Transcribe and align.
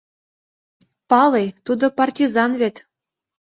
Пале: 1.09 1.45
тудо 1.65 1.85
партизан 1.97 2.51
вет. 2.61 2.75